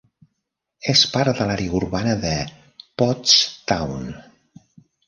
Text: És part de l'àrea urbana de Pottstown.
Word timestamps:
És 0.93 1.03
part 1.17 1.41
de 1.41 1.47
l'àrea 1.51 1.75
urbana 1.81 2.17
de 2.25 2.33
Pottstown. 3.03 4.15